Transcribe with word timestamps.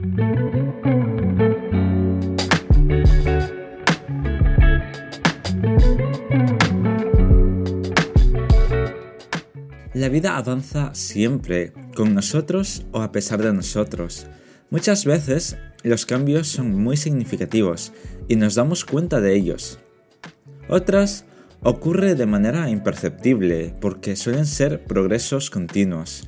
La 0.00 0.08
vida 10.08 10.38
avanza 10.38 10.94
siempre, 10.94 11.74
con 11.94 12.14
nosotros 12.14 12.86
o 12.92 13.02
a 13.02 13.12
pesar 13.12 13.42
de 13.42 13.52
nosotros. 13.52 14.26
Muchas 14.70 15.04
veces 15.04 15.58
los 15.82 16.06
cambios 16.06 16.48
son 16.48 16.82
muy 16.82 16.96
significativos 16.96 17.92
y 18.26 18.36
nos 18.36 18.54
damos 18.54 18.86
cuenta 18.86 19.20
de 19.20 19.36
ellos. 19.36 19.80
Otras 20.70 21.26
ocurre 21.62 22.14
de 22.14 22.24
manera 22.24 22.70
imperceptible 22.70 23.74
porque 23.82 24.16
suelen 24.16 24.46
ser 24.46 24.82
progresos 24.84 25.50
continuos. 25.50 26.26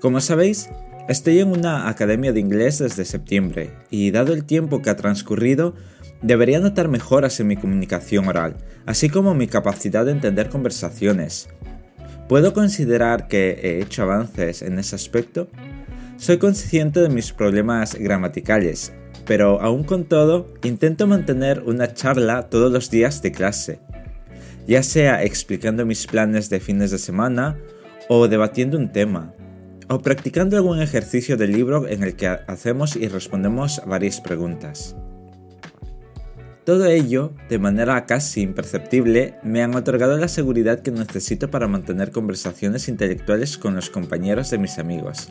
Como 0.00 0.22
sabéis, 0.22 0.70
estoy 1.08 1.40
en 1.40 1.48
una 1.48 1.88
academia 1.88 2.32
de 2.32 2.40
inglés 2.40 2.78
desde 2.78 3.04
septiembre 3.04 3.70
y 3.90 4.10
dado 4.10 4.32
el 4.32 4.44
tiempo 4.44 4.82
que 4.82 4.90
ha 4.90 4.96
transcurrido, 4.96 5.74
debería 6.22 6.60
notar 6.60 6.88
mejoras 6.88 7.38
en 7.40 7.48
mi 7.48 7.56
comunicación 7.56 8.28
oral, 8.28 8.56
así 8.86 9.08
como 9.08 9.34
mi 9.34 9.46
capacidad 9.46 10.04
de 10.04 10.12
entender 10.12 10.48
conversaciones, 10.48 11.48
¿Puedo 12.32 12.54
considerar 12.54 13.28
que 13.28 13.60
he 13.62 13.82
hecho 13.82 14.04
avances 14.04 14.62
en 14.62 14.78
ese 14.78 14.96
aspecto? 14.96 15.48
Soy 16.16 16.38
consciente 16.38 17.00
de 17.00 17.10
mis 17.10 17.30
problemas 17.30 17.94
gramaticales, 17.94 18.94
pero 19.26 19.60
aún 19.60 19.84
con 19.84 20.04
todo 20.04 20.46
intento 20.62 21.06
mantener 21.06 21.62
una 21.66 21.92
charla 21.92 22.48
todos 22.48 22.72
los 22.72 22.90
días 22.90 23.20
de 23.20 23.32
clase, 23.32 23.80
ya 24.66 24.82
sea 24.82 25.22
explicando 25.22 25.84
mis 25.84 26.06
planes 26.06 26.48
de 26.48 26.60
fines 26.60 26.90
de 26.90 26.96
semana 26.96 27.58
o 28.08 28.28
debatiendo 28.28 28.78
un 28.78 28.92
tema, 28.92 29.34
o 29.92 30.00
practicando 30.00 30.56
algún 30.56 30.80
ejercicio 30.80 31.36
del 31.36 31.52
libro 31.52 31.86
en 31.86 32.02
el 32.02 32.16
que 32.16 32.26
hacemos 32.26 32.96
y 32.96 33.08
respondemos 33.08 33.82
varias 33.86 34.22
preguntas. 34.22 34.96
Todo 36.64 36.86
ello, 36.86 37.32
de 37.50 37.58
manera 37.58 38.06
casi 38.06 38.40
imperceptible, 38.40 39.34
me 39.42 39.62
han 39.62 39.74
otorgado 39.74 40.16
la 40.16 40.28
seguridad 40.28 40.80
que 40.80 40.92
necesito 40.92 41.50
para 41.50 41.68
mantener 41.68 42.10
conversaciones 42.10 42.88
intelectuales 42.88 43.58
con 43.58 43.74
los 43.74 43.90
compañeros 43.90 44.48
de 44.50 44.58
mis 44.58 44.78
amigos. 44.78 45.30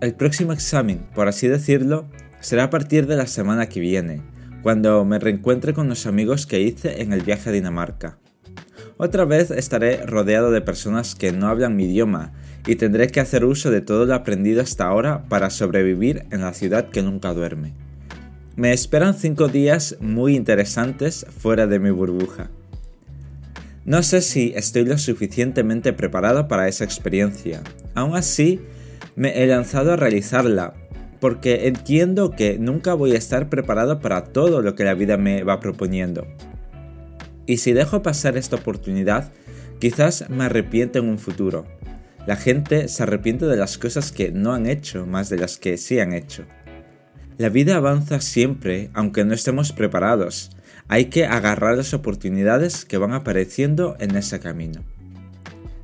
El 0.00 0.14
próximo 0.14 0.52
examen, 0.52 1.06
por 1.14 1.28
así 1.28 1.46
decirlo, 1.46 2.06
será 2.40 2.64
a 2.64 2.70
partir 2.70 3.06
de 3.06 3.16
la 3.16 3.26
semana 3.26 3.66
que 3.66 3.80
viene, 3.80 4.22
cuando 4.62 5.04
me 5.04 5.18
reencuentre 5.18 5.74
con 5.74 5.88
los 5.88 6.06
amigos 6.06 6.46
que 6.46 6.60
hice 6.60 7.02
en 7.02 7.12
el 7.12 7.22
viaje 7.22 7.50
a 7.50 7.52
Dinamarca. 7.52 8.18
Otra 8.98 9.26
vez 9.26 9.50
estaré 9.50 10.06
rodeado 10.06 10.50
de 10.50 10.62
personas 10.62 11.14
que 11.14 11.30
no 11.30 11.48
hablan 11.48 11.76
mi 11.76 11.84
idioma 11.84 12.32
y 12.66 12.76
tendré 12.76 13.08
que 13.08 13.20
hacer 13.20 13.44
uso 13.44 13.70
de 13.70 13.82
todo 13.82 14.06
lo 14.06 14.14
aprendido 14.14 14.62
hasta 14.62 14.86
ahora 14.86 15.24
para 15.28 15.50
sobrevivir 15.50 16.24
en 16.30 16.40
la 16.40 16.54
ciudad 16.54 16.88
que 16.88 17.02
nunca 17.02 17.34
duerme. 17.34 17.74
Me 18.56 18.72
esperan 18.72 19.12
5 19.12 19.48
días 19.48 19.98
muy 20.00 20.34
interesantes 20.34 21.26
fuera 21.38 21.66
de 21.66 21.78
mi 21.78 21.90
burbuja. 21.90 22.48
No 23.84 24.02
sé 24.02 24.22
si 24.22 24.54
estoy 24.56 24.86
lo 24.86 24.96
suficientemente 24.96 25.92
preparado 25.92 26.48
para 26.48 26.66
esa 26.66 26.84
experiencia. 26.84 27.60
Aún 27.94 28.16
así, 28.16 28.62
me 29.14 29.42
he 29.42 29.46
lanzado 29.46 29.92
a 29.92 29.96
realizarla, 29.96 30.72
porque 31.20 31.68
entiendo 31.68 32.30
que 32.30 32.58
nunca 32.58 32.94
voy 32.94 33.12
a 33.12 33.18
estar 33.18 33.50
preparado 33.50 34.00
para 34.00 34.24
todo 34.24 34.62
lo 34.62 34.74
que 34.74 34.84
la 34.84 34.94
vida 34.94 35.18
me 35.18 35.42
va 35.42 35.60
proponiendo. 35.60 36.26
Y 37.46 37.58
si 37.58 37.72
dejo 37.72 38.02
pasar 38.02 38.36
esta 38.36 38.56
oportunidad, 38.56 39.32
quizás 39.78 40.28
me 40.28 40.44
arrepienta 40.44 40.98
en 40.98 41.08
un 41.08 41.18
futuro. 41.18 41.66
La 42.26 42.36
gente 42.36 42.88
se 42.88 43.04
arrepiente 43.04 43.46
de 43.46 43.56
las 43.56 43.78
cosas 43.78 44.10
que 44.10 44.32
no 44.32 44.52
han 44.52 44.66
hecho 44.66 45.06
más 45.06 45.28
de 45.28 45.38
las 45.38 45.58
que 45.58 45.78
sí 45.78 46.00
han 46.00 46.12
hecho. 46.12 46.44
La 47.38 47.50
vida 47.50 47.76
avanza 47.76 48.20
siempre, 48.20 48.90
aunque 48.94 49.24
no 49.24 49.34
estemos 49.34 49.72
preparados. 49.72 50.50
Hay 50.88 51.06
que 51.06 51.26
agarrar 51.26 51.76
las 51.76 51.94
oportunidades 51.94 52.84
que 52.84 52.98
van 52.98 53.12
apareciendo 53.12 53.96
en 54.00 54.16
ese 54.16 54.40
camino. 54.40 54.82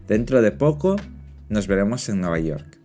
Dentro 0.09 0.43
de 0.43 0.51
poco 0.51 0.97
nos 1.49 1.67
veremos 1.67 2.09
en 2.09 2.21
Nueva 2.21 2.41
York. 2.41 2.79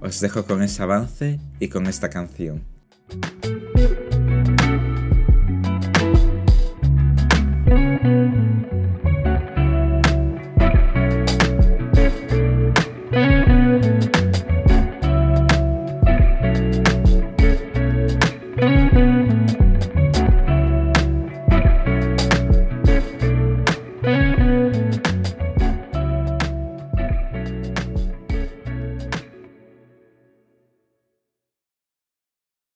Os 0.00 0.20
dejo 0.20 0.44
con 0.44 0.62
ese 0.62 0.82
avance 0.82 1.40
y 1.60 1.68
con 1.68 1.86
esta 1.86 2.10
canción. 2.10 2.62